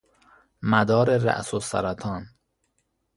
[0.61, 2.25] مدار رأس السرطان